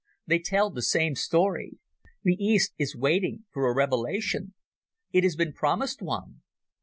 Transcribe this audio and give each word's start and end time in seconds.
They 0.25 0.39
tell 0.39 0.71
the 0.71 0.81
same 0.81 1.13
story. 1.13 1.77
The 2.23 2.33
East 2.43 2.73
is 2.79 2.95
waiting 2.95 3.45
for 3.51 3.67
a 3.69 3.75
revelation. 3.75 4.55
It 5.13 5.23
has 5.23 5.35
been 5.35 5.53
promised 5.53 6.01
one. 6.01 6.41